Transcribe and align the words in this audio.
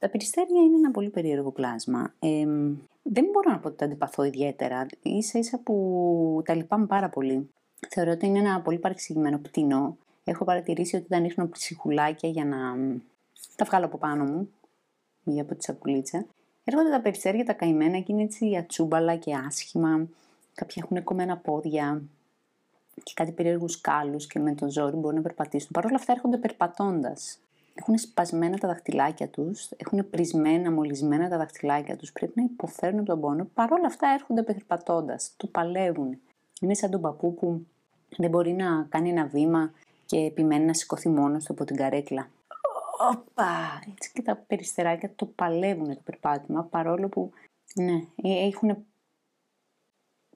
Τα 0.00 0.08
περιστέρια 0.08 0.60
είναι 0.60 0.76
ένα 0.76 0.90
πολύ 0.90 1.10
περίεργο 1.10 1.50
πλάσμα. 1.50 2.14
Ε, 2.18 2.46
δεν 3.02 3.24
μπορώ 3.32 3.50
να 3.50 3.58
πω 3.58 3.68
ότι 3.68 3.76
τα 3.76 3.84
αντιπαθώ 3.84 4.24
ιδιαίτερα. 4.24 4.86
Ίσα 5.02 5.38
ίσα 5.38 5.58
που 5.58 6.42
τα 6.44 6.54
λυπάμαι 6.54 6.86
πάρα 6.86 7.08
πολύ. 7.08 7.50
Θεωρώ 7.88 8.10
ότι 8.10 8.26
είναι 8.26 8.38
ένα 8.38 8.60
πολύ 8.60 8.78
παρεξηγημένο 8.78 9.38
πτηνό. 9.38 9.96
Έχω 10.24 10.44
παρατηρήσει 10.44 10.96
ότι 10.96 11.04
όταν 11.04 11.22
ρίχνω 11.22 11.48
ψυχουλάκια 11.48 12.28
για 12.28 12.44
να 12.44 12.58
τα 13.56 13.64
βγάλω 13.64 13.84
από 13.86 13.98
πάνω 13.98 14.24
μου 14.24 14.50
ή 15.24 15.40
από 15.40 15.54
τη 15.54 15.64
σακουλίτσα, 15.64 16.26
έρχονται 16.64 16.90
τα 16.90 17.00
περιστέρια 17.00 17.44
τα 17.44 17.52
καημένα 17.52 17.98
και 17.98 18.12
είναι 18.12 18.22
έτσι 18.22 18.56
ατσούμπαλα 18.56 19.16
και 19.16 19.34
άσχημα. 19.46 20.06
Κάποια 20.54 20.82
έχουν 20.84 21.04
κομμένα 21.04 21.36
πόδια 21.36 22.02
και 23.02 23.12
κάτι 23.14 23.32
περίεργους 23.32 23.80
κάλους 23.80 24.26
και 24.26 24.38
με 24.38 24.54
το 24.54 24.70
ζόρι 24.70 24.96
μπορούν 24.96 25.16
να 25.16 25.22
περπατήσουν. 25.22 25.68
Παρ' 25.72 25.86
όλα 25.86 25.96
αυτά 25.96 26.12
έρχονται 26.12 26.36
περπατώντας 26.36 27.38
έχουν 27.80 27.98
σπασμένα 27.98 28.58
τα 28.58 28.68
δαχτυλάκια 28.68 29.28
τους, 29.28 29.70
έχουν 29.76 30.10
πρισμένα, 30.10 30.70
μολυσμένα 30.70 31.28
τα 31.28 31.36
δαχτυλάκια 31.36 31.96
τους, 31.96 32.12
πρέπει 32.12 32.32
να 32.34 32.42
υποφέρουν 32.42 32.98
από 32.98 33.08
τον 33.08 33.20
πόνο. 33.20 33.48
Παρ' 33.54 33.72
όλα 33.72 33.86
αυτά 33.86 34.08
έρχονται 34.08 34.42
περπατώντας, 34.42 35.34
το 35.36 35.46
παλεύουν. 35.46 36.20
Είναι 36.60 36.74
σαν 36.74 36.90
τον 36.90 37.00
παππού 37.00 37.34
που 37.34 37.66
δεν 38.16 38.30
μπορεί 38.30 38.52
να 38.52 38.86
κάνει 38.88 39.10
ένα 39.10 39.26
βήμα 39.26 39.72
και 40.06 40.16
επιμένει 40.16 40.64
να 40.64 40.74
σηκωθεί 40.74 41.08
μόνος 41.08 41.44
του 41.44 41.52
από 41.52 41.64
την 41.64 41.76
καρέκλα. 41.76 42.28
Όπα! 43.12 43.82
Έτσι 43.92 44.12
και 44.12 44.22
τα 44.22 44.36
περιστεράκια 44.36 45.12
το 45.16 45.26
παλεύουν 45.26 45.94
το 45.94 46.00
περπάτημα, 46.04 46.64
παρόλο 46.64 47.08
που 47.08 47.30
ναι, 47.74 48.04
ε, 48.22 48.46
έχουν 48.46 48.76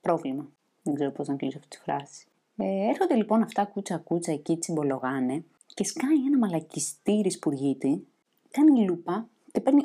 πρόβλημα. 0.00 0.48
Δεν 0.82 0.94
ξέρω 0.94 1.10
πώς 1.10 1.28
να 1.28 1.34
κλείσω 1.34 1.58
αυτή 1.58 1.76
τη 1.76 1.82
φράση. 1.82 2.26
Ε, 2.56 2.88
έρχονται 2.88 3.14
λοιπόν 3.14 3.42
αυτά 3.42 3.64
κούτσα 3.64 3.98
κούτσα 3.98 4.32
εκεί 4.32 4.56
τσιμπολογάνε 4.56 5.44
και 5.74 5.84
σκάει 5.84 6.24
ένα 6.26 6.38
μαλακιστήρι 6.38 7.30
σπουργίτη, 7.30 8.06
κάνει 8.50 8.84
λούπα 8.84 9.28
και 9.52 9.60
παίρνει 9.60 9.84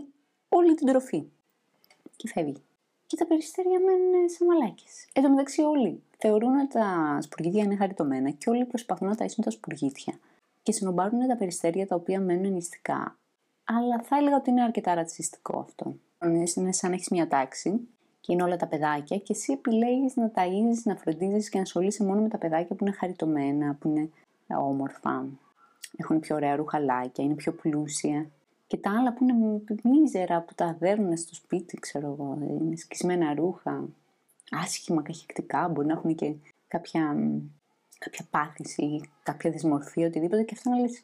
όλη 0.50 0.74
την 0.76 0.88
τροφή. 0.88 1.24
Και 2.16 2.28
φεύγει. 2.28 2.64
Και 3.06 3.16
τα 3.16 3.26
περιστέρια 3.26 3.80
μένουν 3.80 4.30
σε 4.30 4.46
μαλάκες. 4.46 5.08
Εν 5.14 5.24
τω 5.24 5.30
μεταξύ 5.30 5.62
όλοι 5.62 6.04
θεωρούν 6.18 6.56
ότι 6.56 6.68
τα 6.68 7.18
σπουργίτια 7.22 7.64
είναι 7.64 7.76
χαριτωμένα 7.76 8.30
και 8.30 8.50
όλοι 8.50 8.66
προσπαθούν 8.66 9.08
να 9.08 9.16
ταΐσουν 9.16 9.44
τα 9.44 9.50
σπουργίτια. 9.50 10.20
Και 10.64 10.72
συνομπάρουν 10.72 11.28
τα 11.28 11.38
περιστέρια 11.38 11.88
τα 11.88 11.96
οποία 11.96 12.20
μένουν 12.20 12.54
νηστικά. 12.54 13.18
Αλλά 13.64 14.02
θα 14.04 14.18
έλεγα 14.18 14.36
ότι 14.36 14.50
είναι 14.50 14.64
αρκετά 14.64 14.94
ρατσιστικό 14.94 15.60
αυτό. 15.60 15.96
Είναι 16.26 16.72
σαν 16.72 16.90
να 16.90 16.96
έχεις 16.96 17.10
μια 17.10 17.28
τάξη 17.28 17.88
και 18.20 18.34
είναι 18.34 18.44
όλα 18.44 18.58
τα 18.58 18.68
παιδάκια 18.68 19.18
και 19.18 19.34
εσύ 19.34 19.54
επιλέγεις 19.54 20.16
να 20.16 20.32
ταΐζεις, 20.36 20.82
να 20.84 20.96
φροντίζεις 20.96 21.50
και 21.50 21.58
να 21.58 21.64
ασχολείσαι 21.64 22.04
μόνο 22.04 22.22
με 22.22 22.28
τα 22.28 22.38
παιδάκια 22.38 22.76
που 22.76 22.86
είναι 22.86 22.96
χαριτωμένα, 22.96 23.76
που 23.80 23.88
είναι 23.88 24.10
όμορφα 24.48 25.26
έχουν 25.98 26.20
πιο 26.20 26.36
ωραία 26.36 26.56
ρουχαλάκια, 26.56 27.24
είναι 27.24 27.34
πιο 27.34 27.54
πλούσια. 27.54 28.30
Και 28.68 28.78
τα 28.78 28.92
άλλα 29.00 29.14
που 29.14 29.24
είναι 29.24 29.62
μίζερα, 29.84 30.42
που 30.42 30.54
τα 30.56 30.76
δέρνουν 30.80 31.18
στο 31.18 31.36
σπίτι, 31.36 31.78
ξέρω 31.80 32.08
εγώ, 32.08 32.38
είναι 32.42 32.76
σκισμένα 32.76 33.34
ρούχα, 33.34 33.90
άσχημα, 34.52 35.02
καχεκτικά, 35.02 35.68
μπορεί 35.68 35.88
να 35.88 35.94
έχουν 35.94 36.16
και 36.16 36.34
κάποια, 36.68 37.16
κάποια 38.00 38.26
πάθηση, 38.30 39.02
κάποια 39.24 39.52
δυσμορφία, 39.52 40.08
οτιδήποτε 40.08 40.44
και 40.44 40.54
αυτό 40.58 40.70
να 40.70 40.80
λες, 40.80 41.04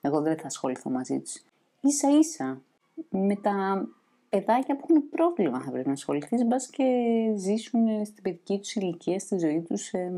εγώ 0.00 0.20
δεν 0.20 0.36
θα 0.38 0.46
ασχοληθώ 0.46 0.90
μαζί 0.90 1.20
τους. 1.20 1.42
Ίσα 1.80 2.18
ίσα, 2.18 2.60
με 3.10 3.36
τα 3.36 3.86
παιδάκια 4.28 4.76
που 4.76 4.86
έχουν 4.88 5.08
πρόβλημα 5.08 5.60
θα 5.60 5.70
πρέπει 5.70 5.86
να 5.86 5.92
ασχοληθείς, 5.92 6.44
μπας 6.44 6.66
και 6.66 6.84
ζήσουν 7.36 8.04
στην 8.04 8.22
παιδική 8.22 8.58
τους 8.58 8.74
ηλικία, 8.74 9.18
στη 9.18 9.38
ζωή 9.38 9.60
τους, 9.60 9.92
ε, 9.92 10.12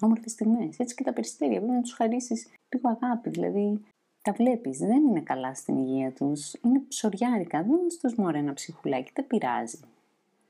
όμορφες 0.00 0.32
στιγμές. 0.32 0.78
Έτσι 0.78 0.94
και 0.94 1.04
τα 1.04 1.12
περιστέρια 1.12 1.58
πρέπει 1.58 1.74
να 1.74 1.80
τους 1.80 1.92
χαρίσεις 1.92 2.46
λίγο 2.74 2.98
αγάπη. 3.00 3.30
Δηλαδή, 3.30 3.80
τα 4.22 4.32
βλέπεις, 4.32 4.78
δεν 4.78 5.02
είναι 5.04 5.20
καλά 5.20 5.54
στην 5.54 5.76
υγεία 5.76 6.12
τους. 6.12 6.52
Είναι 6.64 6.80
ψωριάρικα. 6.88 7.62
Δεν 7.62 7.78
του 8.02 8.22
μωρέ 8.22 8.38
ένα 8.38 8.52
ψυχουλάκι, 8.52 9.10
δεν 9.14 9.26
πειράζει. 9.26 9.78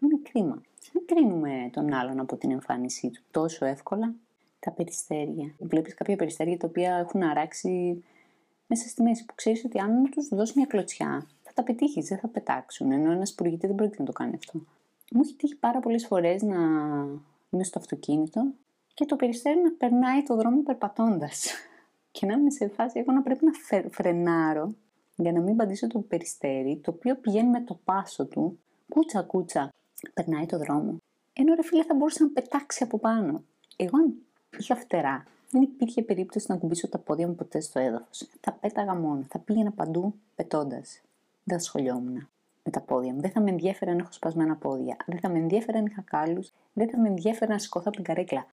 Είναι 0.01 0.19
κρίμα. 0.31 0.63
Δεν 0.93 1.03
κρίνουμε 1.07 1.71
τον 1.73 1.93
άλλον 1.93 2.21
από 2.21 2.37
την 2.37 2.51
εμφάνισή 2.51 3.11
του 3.11 3.23
τόσο 3.31 3.65
εύκολα. 3.65 4.15
Τα 4.59 4.71
περιστέρια. 4.71 5.55
Βλέπεις 5.59 5.95
κάποια 5.95 6.17
περιστέρια 6.17 6.56
τα 6.56 6.67
οποία 6.67 6.97
έχουν 6.97 7.23
αράξει 7.23 8.05
μέσα 8.67 8.89
στη 8.89 9.03
μέση 9.03 9.25
που 9.25 9.35
ξέρεις 9.35 9.65
ότι 9.65 9.79
αν 9.79 10.11
τους 10.11 10.29
δώσεις 10.29 10.55
μια 10.55 10.67
κλωτσιά 10.67 11.27
θα 11.43 11.53
τα 11.55 11.62
πετύχεις, 11.62 12.09
δεν 12.09 12.19
θα 12.19 12.29
πετάξουν. 12.29 12.91
Ενώ 12.93 13.11
ένας 13.11 13.29
σπουργητή 13.29 13.67
δεν 13.67 13.77
πρόκειται 13.77 14.03
να 14.03 14.06
το 14.06 14.12
κάνει 14.12 14.35
αυτό. 14.35 14.59
Μου 15.11 15.21
έχει 15.25 15.35
τύχει 15.35 15.56
πάρα 15.56 15.81
πολλές 15.81 16.06
φορές 16.06 16.43
να 16.43 16.56
είμαι 17.51 17.65
στο 17.65 17.79
αυτοκίνητο 17.79 18.53
και 18.97 19.05
το 19.05 19.17
περιστέρι 19.17 19.61
να 19.62 19.71
περνάει 19.71 20.23
το 20.23 20.37
δρόμο 20.37 20.62
περπατώντας. 20.62 21.47
Και 22.12 22.27
να 22.27 22.33
είμαι 22.33 22.51
σε 22.51 22.69
φάση 22.69 22.99
εγώ 22.99 23.12
να 23.12 23.23
πρέπει 23.23 23.45
να 23.45 23.53
φρενάρω 23.91 24.75
για 25.17 25.33
να 25.33 25.41
μην 25.41 25.57
παντήσω 25.57 25.87
το 25.87 25.99
περιστέρι, 25.99 26.81
το 26.83 26.91
οποίο 26.91 27.17
πηγαίνει 27.17 27.49
με 27.49 27.61
το 27.61 27.79
πάσο 27.85 28.27
του, 28.27 28.59
κούτσα 28.89 29.23
κούτσα, 29.23 29.73
περνάει 30.15 30.47
το 30.47 30.59
δρόμο. 30.59 30.97
Ενώ 31.33 31.55
ρε 31.55 31.62
φίλε 31.62 31.83
θα 31.83 31.95
μπορούσε 31.95 32.23
να 32.23 32.31
πετάξει 32.31 32.83
από 32.83 32.99
πάνω. 32.99 33.43
Εγώ 33.77 33.99
αν 33.99 34.15
είχα 34.59 34.77
φτερά, 34.77 35.25
δεν 35.51 35.62
υπήρχε 35.62 36.03
περίπτωση 36.03 36.47
να 36.49 36.56
κουμπίσω 36.56 36.89
τα 36.89 36.99
πόδια 36.99 37.27
μου 37.27 37.35
ποτέ 37.35 37.61
στο 37.61 37.79
έδαφος. 37.79 38.29
Θα 38.41 38.53
πέταγα 38.53 38.95
μόνο, 38.95 39.25
θα 39.29 39.39
πήγαινα 39.39 39.71
παντού 39.71 40.15
πετώντας. 40.35 41.01
Δεν 41.45 41.59
θα 41.59 41.65
σχολιόμουν 41.65 42.29
με 42.65 42.71
τα 42.71 42.81
πόδια 42.81 43.12
μου. 43.12 43.21
Δεν 43.21 43.31
θα 43.31 43.41
με 43.41 43.51
ενδιαφέρει 43.51 43.91
αν 43.91 43.99
έχω 43.99 44.12
σπασμένα 44.12 44.56
πόδια. 44.56 44.97
Δεν 45.06 45.19
θα 45.19 45.29
με 45.29 45.39
ενδιαφέρει 45.39 45.79
αν 45.79 45.87
είχα 45.87 46.03
κάλους. 46.03 46.53
Δεν 46.73 46.91
θα 46.91 46.99
με 46.99 47.09
ενδιαφέρει 47.09 47.51
να 47.51 47.59
σηκωθώ 47.59 47.85
από 47.87 47.97
την 47.97 48.05
καρέκλα. 48.05 48.47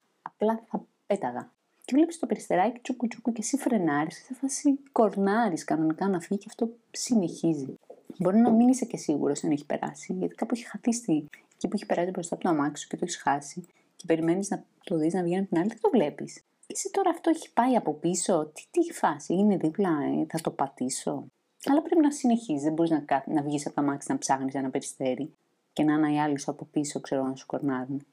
Απλά 0.44 0.64
θα 0.70 0.86
πέταγα. 1.08 1.52
Και 1.86 1.96
βλέπεις 1.96 2.20
το 2.20 2.26
περιστεράκι 2.26 2.80
τσουκου 2.80 3.08
τσουκου 3.08 3.32
και 3.32 3.42
εσύ 3.42 3.58
φρενάρεις. 3.58 4.26
Θα 4.26 4.34
φάσει 4.34 4.80
κορνάρεις 4.92 5.64
κανονικά 5.64 6.08
να 6.08 6.20
φύγει 6.20 6.40
και 6.40 6.46
αυτό 6.50 6.70
συνεχίζει. 6.92 7.80
Μπορεί 8.18 8.38
να 8.38 8.52
μην 8.52 8.68
είσαι 8.68 8.86
και 8.86 8.98
σίγουρος 8.98 9.44
αν 9.44 9.52
έχει 9.52 9.66
περάσει, 9.66 10.14
γιατί 10.14 10.36
κάπου 10.36 10.54
έχει 10.56 10.66
χαθεί 10.68 10.94
στη... 10.94 11.30
εκεί 11.56 11.68
που 11.68 11.76
έχει 11.76 11.86
περάσει 11.86 12.10
μπροστά 12.10 12.36
από 12.36 12.44
το 12.44 12.50
αμάξι 12.50 12.88
και 12.88 12.96
το 12.96 13.02
έχεις 13.04 13.18
χάσει 13.18 13.66
και 13.96 14.04
περιμένεις 14.08 14.50
να 14.50 14.64
το 14.84 14.98
δεις 14.98 15.14
να 15.14 15.24
βγαίνει 15.24 15.40
από 15.40 15.50
την 15.50 15.58
άλλη, 15.58 15.68
δεν 15.68 15.80
το 15.82 15.90
βλέπεις. 15.90 16.42
Εσύ 16.68 16.90
τώρα 16.92 17.10
αυτό 17.10 17.30
έχει 17.30 17.54
πάει 17.54 17.76
από 17.76 17.94
πίσω, 17.94 18.52
τι, 18.54 18.64
τι 18.72 18.94
φάση, 18.94 19.34
είναι 19.34 19.58
δίπλα, 19.58 19.90
ε, 19.90 20.26
θα 20.30 20.42
το 20.42 20.52
πατήσω. 20.52 21.26
Αλλά 21.66 21.82
πρέπει 21.82 22.02
να 22.02 22.12
συνεχίζεις, 22.12 22.64
δεν 22.64 22.74
μπορείς 22.74 22.92
να, 22.92 23.24
να 23.26 23.42
βγεις 23.42 23.66
από 23.66 23.76
το 23.76 23.82
αμάξι 23.82 24.12
να 24.12 24.18
ψάχνεις 24.18 24.54
ένα 24.54 24.70
περιστέρι 24.70 25.34
και 25.74 25.84
να 25.84 25.94
είναι 25.94 26.14
οι 26.14 26.20
άλλοι 26.20 26.40
σου 26.40 26.52
από 26.52 26.66
πίσω, 26.66 27.00
ξέρω 27.00 27.24
να 27.24 27.36
σου 27.36 27.46
κορνάρουν. 27.46 28.06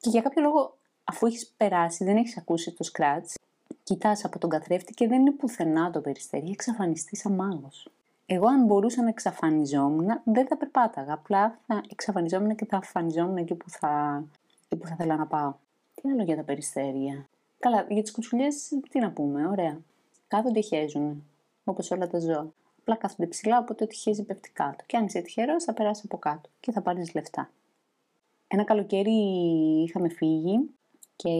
Και 0.00 0.08
για 0.08 0.20
κάποιο 0.20 0.42
λόγο 0.42 0.77
αφού 1.10 1.26
έχεις 1.26 1.52
περάσει, 1.56 2.04
δεν 2.04 2.16
έχεις 2.16 2.36
ακούσει 2.36 2.72
το 2.72 2.84
σκράτ, 2.84 3.26
κοιτάς 3.82 4.24
από 4.24 4.38
τον 4.38 4.50
καθρέφτη 4.50 4.92
και 4.92 5.08
δεν 5.08 5.20
είναι 5.20 5.32
πουθενά 5.32 5.90
το 5.90 6.00
περιστέρι, 6.00 6.42
έχει 6.42 6.52
εξαφανιστεί 6.52 7.16
σαν 7.16 7.32
μάγος. 7.32 7.88
Εγώ, 8.26 8.46
αν 8.46 8.64
μπορούσα 8.64 9.02
να 9.02 9.08
εξαφανιζόμουν, 9.08 10.20
δεν 10.24 10.46
θα 10.46 10.56
περπάταγα. 10.56 11.12
Απλά 11.12 11.58
θα 11.66 11.82
εξαφανιζόμουν 11.90 12.54
και 12.56 12.64
θα 12.64 12.76
αφανιζόμουν 12.76 13.36
εκεί 13.36 13.54
που 13.54 13.70
θα, 13.70 14.24
εκεί 14.68 14.80
που 14.80 14.86
θα 14.86 14.94
ήθελα 14.94 15.16
να 15.16 15.26
πάω. 15.26 15.54
Τι 15.94 16.10
άλλο 16.10 16.22
για 16.22 16.36
τα 16.36 16.42
περιστέρια; 16.42 17.28
Καλά, 17.58 17.86
για 17.88 18.02
τις 18.02 18.10
κουτσουλιές, 18.10 18.68
τι 18.90 18.98
να 18.98 19.10
πούμε, 19.10 19.46
ωραία. 19.46 19.80
Κάθονται 20.28 20.60
χέζουν, 20.60 21.24
όπως 21.64 21.90
όλα 21.90 22.06
τα 22.08 22.18
ζώα. 22.18 22.52
Απλά 22.80 22.96
κάθονται 22.96 23.26
ψηλά, 23.26 23.58
οπότε 23.58 23.84
ό,τι 23.84 23.94
χέζει 23.96 24.22
πέφτει 24.22 24.50
κάτω. 24.50 24.84
Και 24.86 24.96
αν 24.96 25.04
είσαι 25.04 25.20
τυχερός, 25.20 25.64
θα 25.64 25.72
περάσει 25.72 26.02
από 26.04 26.18
κάτω 26.18 26.48
και 26.60 26.72
θα 26.72 26.82
πάρεις 26.82 27.14
λεφτά. 27.14 27.50
Ένα 28.48 28.64
καλοκαίρι 28.64 29.12
είχαμε 29.82 30.08
φύγει 30.08 30.70
και 31.22 31.30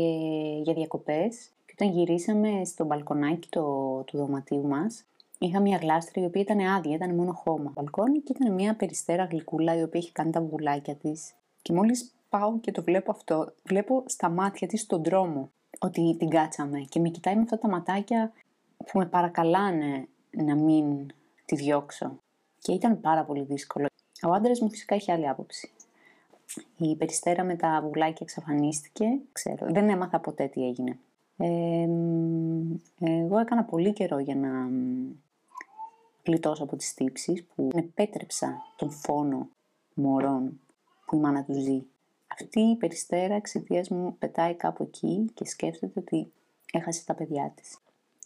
για 0.63 0.75
διακοπές 0.75 1.51
και 1.67 1.75
όταν 1.79 1.93
γυρίσαμε 1.93 2.65
στο 2.65 2.85
μπαλκονάκι 2.85 3.49
το, 3.49 3.63
του 4.07 4.17
δωματίου 4.17 4.67
μας 4.67 5.05
είχα 5.39 5.61
μια 5.61 5.77
γλάστρα 5.77 6.23
η 6.23 6.25
οποία 6.25 6.41
ήταν 6.41 6.61
άδεια, 6.61 6.95
ήταν 6.95 7.15
μόνο 7.15 7.33
χώμα. 7.33 7.73
Μπαλκόνι 7.75 8.21
και 8.21 8.33
ήταν 8.39 8.55
μια 8.55 8.77
περιστέρα 8.77 9.25
γλυκούλα 9.25 9.77
η 9.77 9.83
οποία 9.83 10.01
είχε 10.01 10.11
κάνει 10.13 10.31
τα 10.31 10.41
βουλάκια 10.41 10.95
της 10.95 11.35
και 11.63 11.73
μόλις 11.73 12.15
πάω 12.29 12.59
και 12.59 12.73
το 12.73 12.83
βλέπω 12.83 13.11
αυτό, 13.11 13.53
βλέπω 13.63 14.03
στα 14.07 14.29
μάτια 14.29 14.67
της 14.67 14.87
τον 14.87 15.03
δρόμο 15.03 15.51
ότι 15.79 16.17
την 16.19 16.29
κάτσαμε 16.29 16.79
και 16.79 17.01
με 17.01 17.09
κοιτάει 17.09 17.35
με 17.35 17.41
αυτά 17.41 17.59
τα 17.59 17.69
ματάκια 17.69 18.33
που 18.77 18.99
με 18.99 19.07
παρακαλάνε 19.07 20.09
να 20.31 20.55
μην 20.55 21.07
τη 21.45 21.57
διώξω. 21.57 22.19
Και 22.59 22.73
ήταν 22.73 23.01
πάρα 23.01 23.25
πολύ 23.25 23.43
δύσκολο. 23.43 23.87
Ο 24.23 24.33
άντρας 24.33 24.61
μου 24.61 24.71
φυσικά 24.71 24.95
είχε 24.95 25.13
άλλη 25.13 25.29
άποψη. 25.29 25.71
Η 26.77 26.97
περιστέρα 26.97 27.45
με 27.45 27.57
τα 27.57 27.81
βουλάκια 27.83 28.19
εξαφανίστηκε. 28.21 29.05
Ξέρω, 29.33 29.67
δεν 29.71 29.89
έμαθα 29.89 30.21
ποτέ 30.21 30.47
τι 30.47 30.67
έγινε. 30.67 30.99
Ε, 31.37 31.89
εγώ 32.99 33.39
έκανα 33.39 33.65
πολύ 33.65 33.93
καιρό 33.93 34.19
για 34.19 34.35
να 34.35 34.71
γλιτώσω 36.27 36.63
από 36.65 36.77
τις 36.77 36.95
τύψεις 36.95 37.45
που 37.45 37.69
επέτρεψα 37.75 38.63
τον 38.77 38.91
φόνο 38.91 39.49
μωρών 39.95 40.61
που 41.07 41.17
η 41.17 41.19
μάνα 41.19 41.45
τους 41.45 41.57
ζει. 41.57 41.83
Αυτή 42.27 42.61
η 42.61 42.77
περιστέρα 42.77 43.35
εξαιτίας 43.35 43.89
μου 43.89 44.17
πετάει 44.19 44.55
κάπου 44.55 44.83
εκεί 44.83 45.31
και 45.35 45.45
σκέφτεται 45.47 46.01
ότι 46.01 46.33
έχασε 46.73 47.05
τα 47.05 47.15
παιδιά 47.15 47.53
της. 47.57 47.79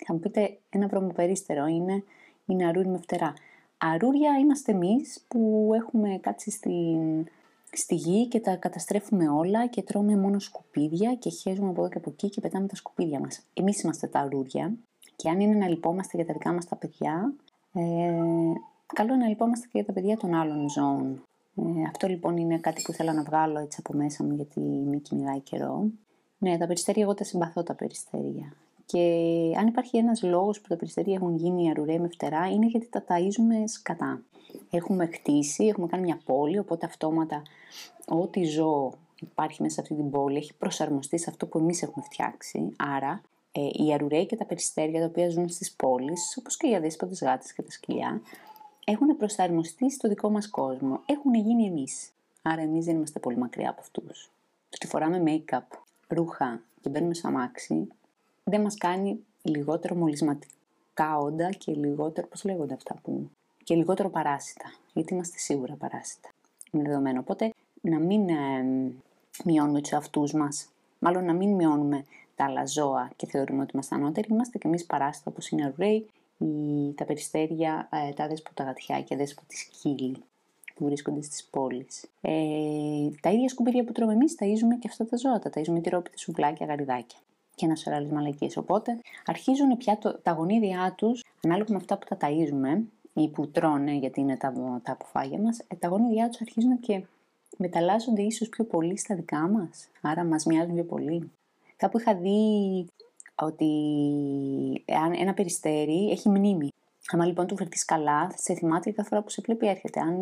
Θα 0.07 0.13
μου 0.13 0.19
πείτε 0.19 0.59
ένα 0.71 0.87
βρωμοπερίστερο 0.87 1.67
είναι, 1.67 2.05
είναι 2.47 2.67
αρούρι 2.67 2.89
με 2.89 2.99
φτερά. 2.99 3.35
Αρούρια 3.79 4.39
είμαστε 4.39 4.73
εμείς 4.73 5.25
που 5.29 5.71
έχουμε 5.75 6.19
κάτσει 6.19 6.51
στην 6.51 7.27
στη 7.73 7.95
γη 7.95 8.29
και 8.29 8.41
τα 8.41 8.57
καταστρέφουμε 8.57 9.29
όλα 9.29 9.67
και 9.67 9.83
τρώμε 9.83 10.17
μόνο 10.17 10.39
σκουπίδια 10.39 11.15
και 11.15 11.31
χέζουμε 11.31 11.69
από 11.69 11.81
εδώ 11.81 11.91
και 11.91 11.99
από 11.99 12.11
εκεί 12.11 12.29
και 12.29 12.41
πετάμε 12.41 12.67
τα 12.67 12.77
σκουπίδια 12.77 13.21
μας. 13.21 13.43
Εμείς 13.55 13.83
είμαστε 13.83 14.07
τα 14.07 14.21
αρούρια 14.21 14.75
και 15.17 15.29
αν 15.29 15.41
είναι 15.41 15.55
να 15.55 15.69
λυπόμαστε 15.69 16.17
για 16.17 16.27
τα 16.27 16.33
δικά 16.33 16.53
μας 16.53 16.69
τα 16.69 16.77
παιδιά, 16.77 17.35
ε, 17.73 18.53
Καλό 18.95 19.15
είναι 19.15 19.23
να 19.23 19.29
λυπόμαστε 19.29 19.67
και 19.67 19.71
για 19.73 19.85
τα 19.85 19.93
παιδιά 19.93 20.17
των 20.17 20.35
άλλων 20.35 20.69
ζώων. 20.69 21.23
Ε, 21.57 21.63
αυτό 21.89 22.07
λοιπόν 22.07 22.37
είναι 22.37 22.59
κάτι 22.59 22.83
που 22.83 22.93
ήθελα 22.93 23.13
να 23.13 23.23
βγάλω 23.23 23.59
έτσι 23.59 23.83
από 23.85 23.97
μέσα 23.99 24.25
μου 24.25 24.35
γιατί 24.35 24.61
με 24.61 24.97
κυνηγάει 24.97 25.41
καιρό. 25.41 25.91
Ναι, 26.39 26.59
τα 26.59 26.67
περιστέρια, 26.67 27.03
εγώ 27.03 27.15
τα 27.15 27.25
συμπαθώ 27.25 27.63
τα 27.63 27.75
περιστέρια. 27.75 28.53
Και 28.93 29.53
αν 29.59 29.67
υπάρχει 29.67 29.97
ένας 29.97 30.23
λόγος 30.23 30.61
που 30.61 30.69
τα 30.69 30.77
περιστέρια 30.77 31.15
έχουν 31.15 31.37
γίνει 31.37 31.71
αρουρέ 31.71 31.99
με 31.99 32.09
φτερά, 32.09 32.51
είναι 32.51 32.67
γιατί 32.67 32.89
τα 32.89 33.05
ταΐζουμε 33.09 33.65
σκατά. 33.65 34.23
Έχουμε 34.71 35.07
χτίσει, 35.07 35.65
έχουμε 35.65 35.87
κάνει 35.87 36.03
μια 36.03 36.21
πόλη, 36.25 36.59
οπότε 36.59 36.87
αυτόματα 36.87 37.43
ό,τι 38.09 38.45
ζώο 38.45 38.93
υπάρχει 39.21 39.63
μέσα 39.63 39.75
σε 39.75 39.81
αυτή 39.81 39.95
την 39.95 40.11
πόλη 40.11 40.37
έχει 40.37 40.55
προσαρμοστεί 40.55 41.19
σε 41.19 41.31
αυτό 41.31 41.47
που 41.47 41.59
εμείς 41.59 41.83
έχουμε 41.83 42.05
φτιάξει. 42.05 42.73
Άρα, 42.77 43.23
ε, 43.53 43.61
οι 43.73 43.93
αρουραίοι 43.93 44.27
και 44.27 44.37
τα 44.37 44.45
περιστέρια 44.45 45.01
τα 45.01 45.07
οποία 45.07 45.31
ζουν 45.31 45.49
στις 45.49 45.73
πόλεις, 45.73 46.37
όπως 46.39 46.57
και 46.57 46.69
οι 46.69 46.75
αδέσποτες 46.75 47.21
γάτες 47.23 47.53
και 47.53 47.63
τα 47.63 47.71
σκυλιά, 47.71 48.21
έχουν 48.85 49.17
προσαρμοστεί 49.17 49.91
στο 49.91 50.09
δικό 50.09 50.31
μας 50.31 50.49
κόσμο. 50.49 51.01
Έχουν 51.07 51.35
γίνει 51.35 51.67
εμείς. 51.67 52.11
Άρα 52.43 52.61
εμείς 52.63 52.85
δεν 52.85 52.97
είμαστε 52.97 53.19
πολύ 53.19 53.37
μακριά 53.37 53.71
από 53.71 53.81
αυτούς. 53.81 54.31
Το 54.69 54.77
ότι 54.77 54.87
φοράμε 54.87 55.23
make-up, 55.27 55.79
ρούχα 56.09 56.63
και 56.81 56.89
μπαίνουμε 56.89 57.15
στο 57.15 57.29
αμάξι, 57.29 57.89
δεν 58.45 58.61
μας 58.61 58.77
κάνει 58.77 59.25
λιγότερο 59.43 59.95
μολυσματικά 59.95 61.19
όντα 61.19 61.51
και 61.51 61.73
λιγότερο, 61.73 62.27
πώς 62.27 62.45
λέγονται 62.45 62.75
αυτά 62.75 62.95
που... 63.03 63.31
και 63.65 63.75
λιγότερο 63.75 64.11
παράσιτα, 64.11 64.73
γιατί 64.93 65.15
είμαστε 65.15 65.39
σίγουρα 65.39 65.75
παράσιτα. 65.75 66.29
Είναι 66.71 66.83
δεδομένο. 66.83 67.21
Οπότε 67.21 67.53
να 67.81 67.99
μην 67.99 68.29
ε, 68.29 68.35
μειώνουμε 69.45 69.81
τους 69.81 69.91
εαυτούς 69.91 70.33
μας, 70.33 70.69
μάλλον 70.99 71.25
να 71.25 71.33
μην 71.33 71.55
μειώνουμε 71.55 72.05
τα 72.37 72.45
άλλα 72.45 72.67
ζώα 72.67 73.11
και 73.17 73.27
θεωρούμε 73.27 73.63
ότι 73.63 73.71
είμαστε 73.75 73.95
ανώτεροι, 73.95 74.29
είμαστε 74.31 74.59
και 74.59 74.69
εμείς 74.69 74.85
παράσιτα 74.85 75.31
όπως 75.31 75.49
είναι 75.49 75.67
ο 75.67 75.75
Ρέι, 75.77 76.07
τα 76.95 77.05
περιστέρια, 77.05 77.89
ε, 77.93 78.13
τα 78.13 78.27
δέσποτα 78.27 78.65
γατιά 78.65 79.03
και 79.03 79.17
δέσποτη 79.17 79.57
σκύλοι 79.57 80.17
που 80.75 80.85
βρίσκονται 80.85 81.23
στις 81.23 81.45
πόλεις. 81.45 82.05
Ε, 82.21 82.33
τα 83.21 83.31
ίδια 83.31 83.49
σκουμπίδια 83.49 83.85
που 83.85 83.93
τρώμε 83.93 84.13
εμείς 84.13 84.35
ταΐζουμε 84.39 84.79
και 84.79 84.89
αυτά 84.89 85.07
τα 85.07 85.17
ζώα, 85.17 85.39
τα 85.39 85.51
ταΐζουμε 85.55 85.83
τυρόπιτα, 85.83 86.17
σουβλάκια, 86.17 86.67
γαριδάκια 86.67 87.19
και 87.55 87.65
ένας 87.67 87.81
σωρό 87.81 87.97
άλλες 87.97 88.11
μαλακίες. 88.11 88.57
Οπότε 88.57 89.01
αρχίζουν 89.27 89.77
πια 89.77 89.99
το, 89.99 90.19
τα 90.23 90.33
γονίδια 90.33 90.95
τους, 90.97 91.25
ανάλογα 91.45 91.71
με 91.71 91.77
αυτά 91.77 91.99
που 91.99 92.07
τα 92.09 92.17
ταΐζουμε 92.21 92.81
ή 93.13 93.29
που 93.29 93.49
τρώνε 93.49 93.93
γιατί 93.93 94.21
είναι 94.21 94.37
τα, 94.37 94.53
τα 94.83 94.93
αποφάγια 94.93 95.39
μας, 95.39 95.59
ε, 95.59 95.75
τα 95.75 95.89
γονίδια 95.89 96.29
τους 96.29 96.41
αρχίζουν 96.41 96.81
και 96.81 97.05
μεταλλάσσονται 97.57 98.23
ίσως 98.23 98.49
πιο 98.49 98.65
πολύ 98.65 98.99
στα 98.99 99.15
δικά 99.15 99.49
μας, 99.49 99.89
άρα 100.01 100.25
μας 100.25 100.45
μοιάζουν 100.45 100.75
πιο 100.75 100.85
πολύ. 100.85 101.31
Κάπου 101.77 101.99
είχα 101.99 102.15
δει 102.15 102.87
ότι 103.35 103.71
αν 105.05 105.13
ένα 105.13 105.35
περιστέρι 105.35 106.11
έχει 106.11 106.29
μνήμη. 106.29 106.69
Αν 107.11 107.27
λοιπόν 107.27 107.47
του 107.47 107.57
φερθείς 107.57 107.85
καλά, 107.85 108.33
σε 108.37 108.55
θυμάται 108.55 108.91
κάθε 108.91 109.09
φορά 109.09 109.23
που 109.23 109.31
σε 109.31 109.43
βλέπει 109.45 109.67
έρχεται. 109.67 110.01
Αν 110.01 110.17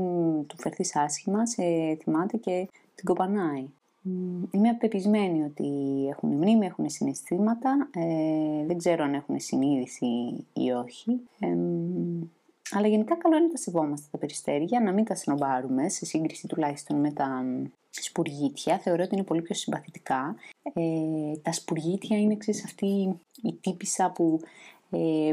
του 0.47 0.57
φερθείς 0.59 0.97
άσχημα, 0.97 1.47
σε 1.47 1.63
θυμάται 2.03 2.37
και 2.37 2.69
την 2.95 3.05
κοπανάει. 3.05 3.69
Είμαι 4.51 4.77
πεπισμένη 4.79 5.43
ότι 5.43 5.69
έχουν 6.11 6.31
μνήμη, 6.31 6.67
έχουν 6.67 6.91
συναισθήματα. 6.91 7.89
Ε, 7.95 8.67
δεν 8.67 8.79
ξέρω 8.79 9.05
αν 9.05 9.15
έχουν 9.15 9.41
συνείδηση 9.41 10.07
ή 10.53 10.71
όχι. 10.71 11.21
Ε, 11.39 11.57
αλλά 12.71 12.87
γενικά 12.87 13.17
καλό 13.17 13.37
είναι 13.37 13.47
να 13.47 13.51
τα 13.53 13.57
σεβόμαστε 13.57 14.07
τα 14.11 14.19
περιστέρια, 14.19 14.81
να 14.81 14.93
μην 14.93 15.05
τα 15.05 15.15
συνομπάρουμε 15.15 15.89
σε 15.89 16.05
σύγκριση 16.05 16.47
τουλάχιστον 16.47 17.01
με 17.01 17.13
τα 17.13 17.45
σπουργίτια. 17.91 18.79
Θεωρώ 18.79 19.03
ότι 19.03 19.15
είναι 19.15 19.25
πολύ 19.25 19.43
πιο 19.43 19.55
συμπαθητικά. 19.55 20.37
Ε, 20.73 21.37
τα 21.43 21.53
σπουργίτια 21.53 22.19
είναι 22.19 22.33
εξής 22.33 22.65
αυτή 22.65 22.87
η 23.43 23.53
τύπησα 23.61 24.11
που 24.11 24.41
ε, 24.91 25.33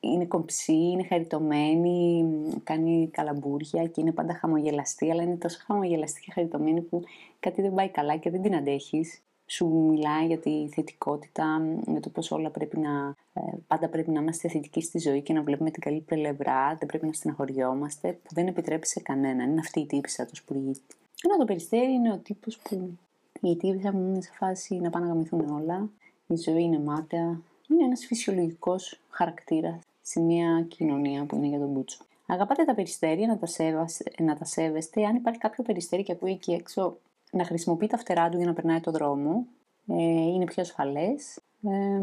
είναι 0.00 0.24
κομψή, 0.24 0.72
είναι 0.72 1.04
χαριτωμένη, 1.04 2.24
κάνει 2.64 3.08
καλαμπούρια 3.12 3.86
και 3.86 4.00
είναι 4.00 4.12
πάντα 4.12 4.34
χαμογελαστή, 4.34 5.10
αλλά 5.10 5.22
είναι 5.22 5.36
τόσο 5.36 5.58
χαμογελαστή 5.66 6.20
και 6.20 6.32
χαριτωμένη 6.32 6.80
που 6.80 7.02
κάτι 7.40 7.62
δεν 7.62 7.74
πάει 7.74 7.88
καλά 7.88 8.16
και 8.16 8.30
δεν 8.30 8.42
την 8.42 8.54
αντέχεις 8.54 9.22
σου 9.50 9.66
μιλάει 9.66 10.26
για 10.26 10.38
τη 10.38 10.68
θετικότητα, 10.74 11.44
για 11.86 12.00
το 12.00 12.08
πώς 12.08 12.30
όλα 12.30 12.50
πρέπει 12.50 12.78
να, 12.78 13.14
ε, 13.32 13.40
πάντα 13.66 13.88
πρέπει 13.88 14.10
να 14.10 14.20
είμαστε 14.20 14.48
θετικοί 14.48 14.82
στη 14.82 14.98
ζωή 14.98 15.22
και 15.22 15.32
να 15.32 15.42
βλέπουμε 15.42 15.70
την 15.70 15.82
καλή 15.82 16.00
πλευρά, 16.00 16.76
δεν 16.78 16.88
πρέπει 16.88 17.06
να 17.06 17.12
στεναχωριόμαστε, 17.12 18.12
που 18.12 18.34
δεν 18.34 18.46
επιτρέπεις 18.46 18.90
σε 18.90 19.00
κανέναν. 19.00 19.50
Είναι 19.50 19.60
αυτή 19.60 19.80
η 19.80 19.86
τύπησα 19.86 20.26
του 20.26 20.36
σπουργίτη. 20.36 20.80
Ενώ 21.24 21.36
το 21.38 21.44
περιστέρι 21.44 21.92
είναι 21.92 22.12
ο 22.12 22.16
τύπος 22.16 22.58
που 22.58 22.98
η 23.40 23.56
τύπησα 23.56 23.92
μου 23.92 24.08
είναι 24.08 24.20
σε 24.20 24.30
φάση 24.38 24.74
να 24.74 24.90
πάνε 24.90 25.06
να 25.06 25.12
γαμηθούν 25.12 25.50
όλα, 25.50 25.88
η 26.26 26.36
ζωή 26.36 26.62
είναι 26.62 26.78
μάταια, 26.78 27.40
είναι 27.68 27.84
ένας 27.84 28.06
φυσιολογικός 28.06 29.00
χαρακτήρας 29.10 29.82
σε 30.02 30.20
μια 30.20 30.64
κοινωνία 30.68 31.24
που 31.24 31.36
είναι 31.36 31.46
για 31.46 31.58
τον 31.58 31.68
Μπούτσο. 31.68 32.04
Αγαπάτε 32.26 32.64
τα 32.64 32.74
περιστέρια, 32.74 33.26
να 33.26 33.38
τα, 33.38 33.46
σέβαστε, 33.46 34.04
να 34.18 34.36
τα 34.36 34.44
σέβεστε. 34.44 35.06
Αν 35.06 35.16
υπάρχει 35.16 35.38
κάποιο 35.38 35.64
περιστέρι 35.64 36.02
και 36.02 36.12
ακούει 36.12 36.30
εκεί 36.30 36.52
έξω 36.52 36.96
να 37.30 37.44
χρησιμοποιεί 37.44 37.86
τα 37.86 37.96
φτερά 37.96 38.28
του 38.28 38.36
για 38.36 38.46
να 38.46 38.52
περνάει 38.52 38.80
το 38.80 38.90
δρόμο. 38.90 39.46
Ε, 39.86 40.02
είναι 40.02 40.44
πιο 40.44 40.62
ασφαλές. 40.62 41.40
Ε, 41.62 42.02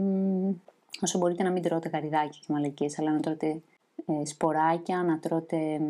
όσο 1.01 1.18
μπορείτε 1.18 1.44
να 1.44 1.51
μην 1.51 1.63
τρώτε 1.63 1.89
γαριδάκια 1.89 2.39
και 2.45 2.54
μαλακίες, 2.54 3.00
αλλά 3.00 3.12
να 3.12 3.19
τρώτε 3.19 3.62
ε, 4.06 4.25
σποράκια, 4.25 5.04
να 5.04 5.19
τρώτε 5.19 5.81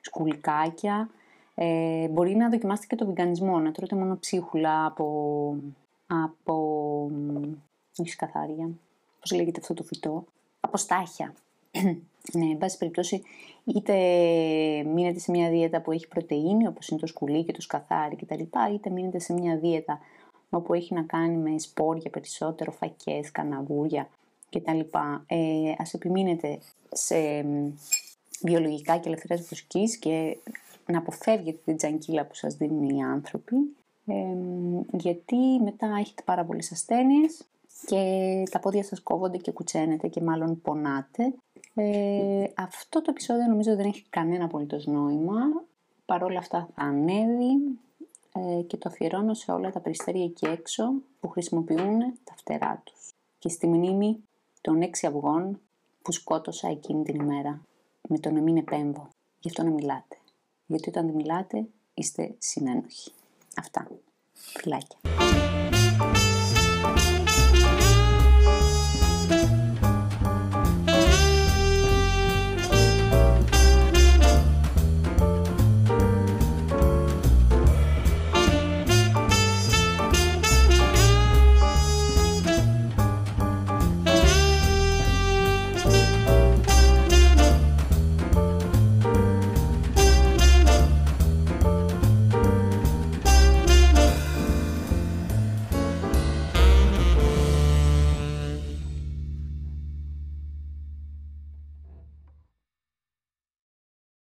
σκουλικάκια. 0.00 1.10
Ε, 1.54 2.08
μπορεί 2.08 2.34
να 2.34 2.48
δοκιμάσετε 2.48 2.86
και 2.86 2.96
το 2.96 3.06
βιγκανισμό, 3.06 3.58
να 3.58 3.72
τρώτε 3.72 3.96
μόνο 3.96 4.18
ψίχουλα 4.18 4.84
από, 4.84 5.56
από 6.06 6.54
όχι 7.96 8.10
σκαθάρια, 8.10 8.70
πώς 9.20 9.32
λέγεται 9.32 9.60
αυτό 9.60 9.74
το 9.74 9.82
φυτό, 9.82 10.24
από 10.60 10.76
στάχια. 10.76 11.34
ναι, 12.38 12.44
εν 12.50 12.58
πάση 12.58 12.78
περιπτώσει, 12.78 13.22
είτε 13.64 13.94
μείνετε 14.94 15.18
σε 15.18 15.30
μια 15.30 15.50
δίαιτα 15.50 15.80
που 15.80 15.92
έχει 15.92 16.08
πρωτεΐνη, 16.08 16.66
όπως 16.66 16.88
είναι 16.88 17.00
το 17.00 17.06
σκουλί 17.06 17.44
και 17.44 17.52
το 17.52 17.60
σκαθάρι 17.60 18.16
κτλ, 18.16 18.42
είτε 18.74 18.90
μείνετε 18.90 19.18
σε 19.18 19.32
μια 19.32 19.56
δίαιτα 19.56 20.00
όπου 20.50 20.74
έχει 20.74 20.94
να 20.94 21.02
κάνει 21.02 21.36
με 21.36 21.58
σπόρια 21.58 22.10
περισσότερο, 22.10 22.70
φακές, 22.70 23.32
καναβούρια 23.32 24.08
κτλ. 24.50 24.80
Ε, 25.26 25.72
ας 25.78 25.94
επιμείνετε 25.94 26.58
σε 26.92 27.46
βιολογικά 28.42 28.98
και 28.98 29.08
ελευθερές 29.08 29.40
βοσκής 29.48 29.96
και 29.96 30.36
να 30.86 30.98
αποφεύγετε 30.98 31.58
την 31.64 31.76
τζανκίλα 31.76 32.24
που 32.24 32.34
σας 32.34 32.54
δίνουν 32.54 32.88
οι 32.88 33.02
άνθρωποι, 33.02 33.56
ε, 34.06 34.14
γιατί 34.92 35.36
μετά 35.62 35.96
έχετε 35.98 36.22
πάρα 36.24 36.44
πολλές 36.44 36.72
ασθένειες 36.72 37.44
και 37.86 38.42
τα 38.50 38.60
πόδια 38.60 38.84
σας 38.84 39.00
κόβονται 39.00 39.36
και 39.36 39.50
κουτσένετε 39.50 40.08
και 40.08 40.20
μάλλον 40.20 40.60
πονάτε. 40.62 41.34
Ε, 41.74 42.44
αυτό 42.54 43.02
το 43.02 43.10
επεισόδιο 43.10 43.46
νομίζω 43.46 43.76
δεν 43.76 43.86
έχει 43.86 44.04
κανένα 44.10 44.44
απολύτως 44.44 44.86
νόημα. 44.86 45.40
Παρ' 46.04 46.22
όλα 46.22 46.38
αυτά 46.38 46.68
θα 46.74 46.82
ανέβει 46.82 47.78
ε, 48.32 48.62
και 48.62 48.76
το 48.76 48.88
αφιερώνω 48.88 49.34
σε 49.34 49.52
όλα 49.52 49.70
τα 49.70 49.80
περιστέρια 49.80 50.24
εκεί 50.24 50.46
έξω 50.46 50.92
που 51.20 51.28
χρησιμοποιούν 51.28 51.98
τα 52.24 52.34
φτερά 52.36 52.82
τους. 52.84 53.14
Και 53.38 53.48
στη 53.48 53.66
μνήμη 53.66 54.22
των 54.60 54.82
έξι 54.82 55.06
αυγών 55.06 55.60
που 56.02 56.12
σκότωσα 56.12 56.68
εκείνη 56.68 57.04
την 57.04 57.20
ημέρα 57.20 57.60
με 58.08 58.18
το 58.18 58.30
να 58.30 58.40
μην 58.40 58.56
επέμβω. 58.56 59.08
Γι' 59.40 59.48
αυτό 59.48 59.62
να 59.62 59.70
μιλάτε. 59.70 60.16
Γιατί 60.66 60.88
όταν 60.88 61.06
δεν 61.06 61.14
μιλάτε 61.14 61.66
είστε 61.94 62.34
συνένοχοι. 62.38 63.12
Αυτά. 63.56 63.90
Φιλάκια. 64.32 64.98